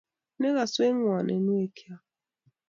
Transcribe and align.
Ne 0.39 0.49
kaswech 0.55 0.93
ng'woninwekyok. 0.95 2.03